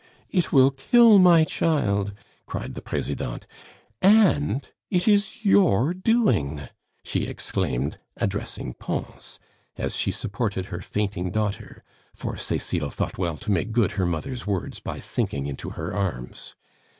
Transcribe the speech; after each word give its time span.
"It 0.31 0.51
will 0.51 0.71
kill 0.71 1.19
my 1.19 1.43
child!" 1.43 2.13
cried 2.47 2.73
the 2.73 2.81
Presidente, 2.81 3.45
"and 4.01 4.67
it 4.89 5.07
is 5.07 5.45
your 5.45 5.93
doing!" 5.93 6.69
she 7.03 7.25
exclaimed, 7.27 7.99
addressing 8.17 8.73
Pons, 8.73 9.37
as 9.77 9.95
she 9.95 10.09
supported 10.09 10.65
her 10.73 10.81
fainting 10.81 11.29
daughter, 11.29 11.83
for 12.15 12.35
Cecile 12.35 12.89
thought 12.89 13.19
well 13.19 13.37
to 13.37 13.51
make 13.51 13.71
good 13.71 13.91
her 13.91 14.07
mother's 14.07 14.47
words 14.47 14.79
by 14.79 14.97
sinking 14.97 15.45
into 15.45 15.69
her 15.69 15.93
arms. 15.93 16.55